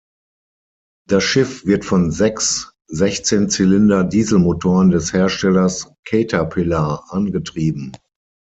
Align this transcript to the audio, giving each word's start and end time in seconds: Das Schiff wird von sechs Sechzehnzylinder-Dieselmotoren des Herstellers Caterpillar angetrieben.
Das 1.07 1.23
Schiff 1.23 1.63
wird 1.67 1.85
von 1.85 2.09
sechs 2.09 2.73
Sechzehnzylinder-Dieselmotoren 2.87 4.89
des 4.89 5.13
Herstellers 5.13 5.93
Caterpillar 6.05 7.05
angetrieben. 7.09 7.91